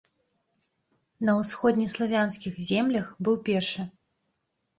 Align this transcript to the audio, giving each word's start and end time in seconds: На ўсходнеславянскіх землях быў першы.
На 1.29 1.35
ўсходнеславянскіх 1.39 2.57
землях 2.71 3.13
быў 3.29 3.39
першы. 3.53 3.81